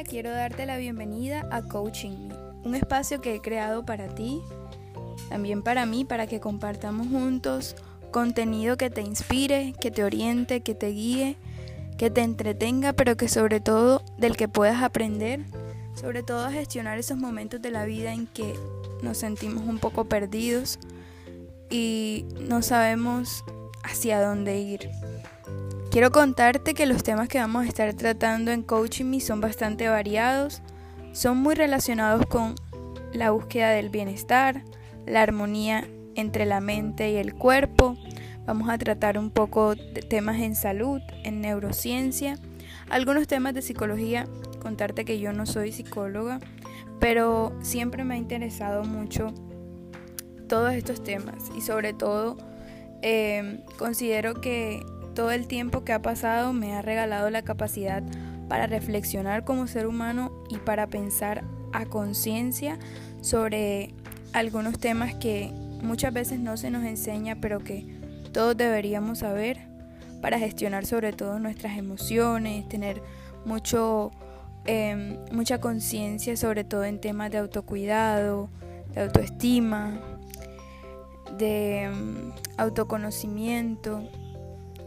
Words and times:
Quiero 0.00 0.30
darte 0.30 0.66
la 0.66 0.78
bienvenida 0.78 1.46
a 1.50 1.62
Coaching 1.62 2.28
Me, 2.28 2.34
un 2.64 2.74
espacio 2.74 3.20
que 3.20 3.36
he 3.36 3.40
creado 3.40 3.84
para 3.84 4.08
ti, 4.08 4.42
también 5.28 5.62
para 5.62 5.86
mí, 5.86 6.04
para 6.04 6.26
que 6.26 6.40
compartamos 6.40 7.06
juntos 7.08 7.76
contenido 8.10 8.76
que 8.76 8.90
te 8.90 9.02
inspire, 9.02 9.74
que 9.80 9.90
te 9.90 10.02
oriente, 10.02 10.60
que 10.62 10.74
te 10.74 10.88
guíe, 10.88 11.36
que 11.98 12.10
te 12.10 12.22
entretenga, 12.22 12.94
pero 12.94 13.16
que 13.16 13.28
sobre 13.28 13.60
todo 13.60 14.02
del 14.18 14.36
que 14.36 14.48
puedas 14.48 14.82
aprender, 14.82 15.44
sobre 15.94 16.22
todo 16.22 16.44
a 16.44 16.50
gestionar 16.50 16.98
esos 16.98 17.16
momentos 17.16 17.62
de 17.62 17.70
la 17.70 17.84
vida 17.84 18.12
en 18.12 18.26
que 18.26 18.54
nos 19.02 19.18
sentimos 19.18 19.62
un 19.64 19.78
poco 19.78 20.06
perdidos 20.06 20.78
y 21.70 22.26
no 22.40 22.62
sabemos 22.62 23.44
hacia 23.84 24.20
dónde 24.20 24.58
ir. 24.58 24.90
Quiero 25.92 26.10
contarte 26.10 26.72
que 26.72 26.86
los 26.86 27.02
temas 27.02 27.28
que 27.28 27.38
vamos 27.38 27.66
a 27.66 27.68
estar 27.68 27.92
tratando 27.92 28.50
en 28.50 28.62
Coaching 28.62 29.04
Me 29.04 29.20
son 29.20 29.42
bastante 29.42 29.90
variados, 29.90 30.62
son 31.12 31.36
muy 31.36 31.54
relacionados 31.54 32.24
con 32.24 32.54
la 33.12 33.30
búsqueda 33.30 33.68
del 33.68 33.90
bienestar, 33.90 34.64
la 35.04 35.20
armonía 35.20 35.86
entre 36.14 36.46
la 36.46 36.62
mente 36.62 37.10
y 37.10 37.16
el 37.16 37.34
cuerpo. 37.34 37.98
Vamos 38.46 38.70
a 38.70 38.78
tratar 38.78 39.18
un 39.18 39.30
poco 39.30 39.74
de 39.74 40.00
temas 40.00 40.40
en 40.40 40.56
salud, 40.56 41.02
en 41.24 41.42
neurociencia, 41.42 42.38
algunos 42.88 43.26
temas 43.26 43.52
de 43.52 43.60
psicología. 43.60 44.26
Contarte 44.62 45.04
que 45.04 45.20
yo 45.20 45.34
no 45.34 45.44
soy 45.44 45.72
psicóloga, 45.72 46.40
pero 47.00 47.52
siempre 47.60 48.02
me 48.02 48.14
ha 48.14 48.16
interesado 48.16 48.84
mucho 48.84 49.34
todos 50.48 50.72
estos 50.72 51.04
temas 51.04 51.50
y 51.54 51.60
sobre 51.60 51.92
todo 51.92 52.38
eh, 53.02 53.62
considero 53.76 54.40
que 54.40 54.82
todo 55.14 55.30
el 55.30 55.46
tiempo 55.46 55.84
que 55.84 55.92
ha 55.92 56.02
pasado 56.02 56.52
me 56.52 56.74
ha 56.74 56.82
regalado 56.82 57.30
la 57.30 57.42
capacidad 57.42 58.02
para 58.48 58.66
reflexionar 58.66 59.44
como 59.44 59.66
ser 59.66 59.86
humano 59.86 60.32
y 60.50 60.58
para 60.58 60.86
pensar 60.86 61.44
a 61.72 61.86
conciencia 61.86 62.78
sobre 63.20 63.94
algunos 64.32 64.78
temas 64.78 65.14
que 65.14 65.52
muchas 65.82 66.12
veces 66.12 66.38
no 66.38 66.56
se 66.56 66.70
nos 66.70 66.84
enseña, 66.84 67.40
pero 67.40 67.60
que 67.60 67.86
todos 68.32 68.56
deberíamos 68.56 69.18
saber 69.20 69.58
para 70.20 70.38
gestionar 70.38 70.86
sobre 70.86 71.12
todo 71.12 71.38
nuestras 71.38 71.76
emociones, 71.76 72.68
tener 72.68 73.02
mucho, 73.44 74.12
em, 74.64 75.18
mucha 75.32 75.60
conciencia 75.60 76.36
sobre 76.36 76.64
todo 76.64 76.84
en 76.84 77.00
temas 77.00 77.30
de 77.30 77.38
autocuidado, 77.38 78.48
de 78.94 79.02
autoestima, 79.02 80.00
de 81.36 81.82
em, 81.82 82.32
autoconocimiento. 82.56 84.02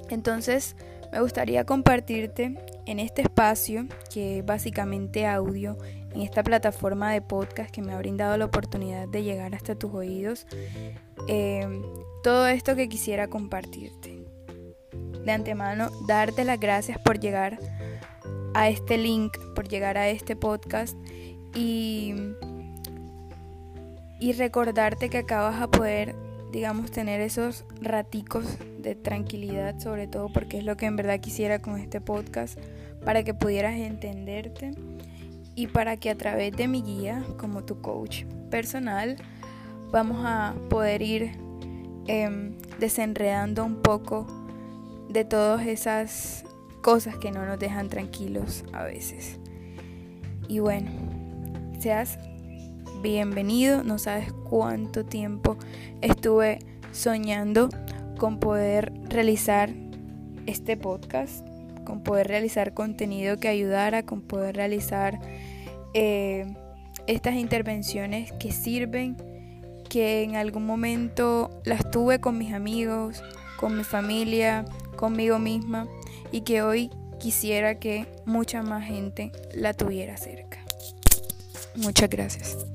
Entonces, 0.09 0.75
me 1.11 1.21
gustaría 1.21 1.65
compartirte 1.65 2.55
en 2.85 2.99
este 2.99 3.21
espacio, 3.21 3.87
que 4.13 4.39
es 4.39 4.45
básicamente 4.45 5.25
audio, 5.25 5.77
en 6.13 6.21
esta 6.21 6.43
plataforma 6.43 7.11
de 7.11 7.21
podcast 7.21 7.71
que 7.71 7.81
me 7.81 7.93
ha 7.93 7.97
brindado 7.97 8.37
la 8.37 8.45
oportunidad 8.45 9.07
de 9.07 9.23
llegar 9.23 9.53
hasta 9.53 9.75
tus 9.75 9.93
oídos, 9.93 10.47
eh, 11.27 11.67
todo 12.23 12.47
esto 12.47 12.75
que 12.75 12.87
quisiera 12.87 13.27
compartirte. 13.27 14.25
De 15.25 15.31
antemano, 15.31 15.89
darte 16.07 16.45
las 16.45 16.59
gracias 16.59 16.99
por 16.99 17.19
llegar 17.19 17.59
a 18.53 18.69
este 18.69 18.97
link, 18.97 19.37
por 19.55 19.67
llegar 19.67 19.97
a 19.97 20.07
este 20.07 20.35
podcast 20.35 20.95
y, 21.53 22.13
y 24.19 24.33
recordarte 24.33 25.09
que 25.09 25.17
acabas 25.17 25.61
a 25.61 25.67
poder 25.67 26.15
digamos, 26.55 26.89
tener 26.89 27.19
esos 27.19 27.65
raticos 27.81 28.45
de 28.79 28.95
tranquilidad, 28.95 29.77
sobre 29.77 30.07
todo 30.07 30.31
porque 30.31 30.57
es 30.57 30.63
lo 30.63 30.77
que 30.77 30.85
en 30.85 30.95
verdad 30.95 31.19
quisiera 31.19 31.59
con 31.59 31.77
este 31.77 31.99
podcast, 31.99 32.57
para 33.03 33.25
que 33.25 33.33
pudieras 33.33 33.75
entenderte 33.75 34.71
y 35.53 35.67
para 35.67 35.97
que 35.97 36.09
a 36.09 36.15
través 36.15 36.55
de 36.55 36.69
mi 36.69 36.81
guía, 36.81 37.25
como 37.37 37.65
tu 37.65 37.81
coach 37.81 38.23
personal, 38.49 39.17
vamos 39.91 40.19
a 40.23 40.55
poder 40.69 41.01
ir 41.01 41.31
em, 42.07 42.55
desenredando 42.79 43.65
un 43.65 43.81
poco 43.81 44.25
de 45.09 45.25
todas 45.25 45.67
esas 45.67 46.45
cosas 46.81 47.17
que 47.17 47.31
no 47.31 47.45
nos 47.45 47.59
dejan 47.59 47.89
tranquilos 47.89 48.63
a 48.71 48.85
veces. 48.85 49.41
Y 50.47 50.59
bueno, 50.59 50.89
seas 51.79 52.17
bienvenido. 53.05 53.83
No 53.83 53.99
sabes 53.99 54.33
cuánto 54.49 55.05
tiempo 55.05 55.57
estuve 56.01 56.57
soñando 56.91 57.69
con 58.17 58.39
poder 58.39 58.91
realizar 59.07 59.69
este 60.47 60.75
podcast, 60.75 61.45
con 61.85 62.01
poder 62.01 62.27
realizar 62.27 62.73
contenido 62.73 63.37
que 63.37 63.47
ayudara, 63.47 64.07
con 64.07 64.21
poder 64.21 64.55
realizar 64.55 65.19
eh, 65.93 66.51
estas 67.05 67.35
intervenciones 67.35 68.31
que 68.39 68.51
sirven, 68.51 69.17
que 69.87 70.23
en 70.23 70.35
algún 70.35 70.65
momento 70.65 71.61
las 71.63 71.91
tuve 71.91 72.19
con 72.19 72.39
mis 72.39 72.53
amigos, 72.53 73.23
con 73.59 73.77
mi 73.77 73.83
familia, 73.83 74.65
conmigo 74.95 75.37
misma 75.37 75.87
y 76.31 76.41
que 76.41 76.63
hoy 76.63 76.89
quisiera 77.19 77.75
que 77.77 78.07
mucha 78.25 78.63
más 78.63 78.83
gente 78.83 79.31
la 79.53 79.73
tuviera 79.73 80.17
cerca. 80.17 80.57
Muchas 81.75 82.09
gracias. 82.09 82.65